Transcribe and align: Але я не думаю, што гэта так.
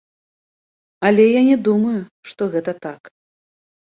Але 1.09 1.23
я 1.25 1.41
не 1.49 1.57
думаю, 1.69 1.99
што 2.31 2.41
гэта 2.55 2.71
так. 2.87 3.01